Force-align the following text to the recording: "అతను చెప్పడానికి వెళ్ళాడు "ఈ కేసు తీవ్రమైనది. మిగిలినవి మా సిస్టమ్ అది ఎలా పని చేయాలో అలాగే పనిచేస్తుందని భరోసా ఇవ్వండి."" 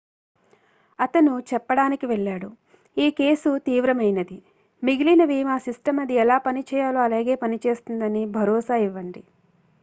"అతను 0.99 1.39
చెప్పడానికి 1.39 2.05
వెళ్ళాడు 2.05 2.49
"ఈ 2.97 3.11
కేసు 3.11 3.57
తీవ్రమైనది. 3.57 4.37
మిగిలినవి 4.83 5.43
మా 5.43 5.57
సిస్టమ్ 5.57 5.99
అది 5.99 6.13
ఎలా 6.15 6.37
పని 6.37 6.63
చేయాలో 6.73 6.99
అలాగే 6.99 7.35
పనిచేస్తుందని 7.35 8.25
భరోసా 8.31 8.75
ఇవ్వండి."" 8.81 9.23